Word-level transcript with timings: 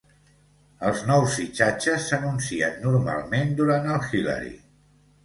Els 0.87 1.01
nous 1.09 1.35
fitxatges 1.41 2.07
s'anuncien 2.13 2.79
normalment 2.87 3.53
durant 3.61 3.87
el 3.97 4.03
Hilary. 4.09 4.51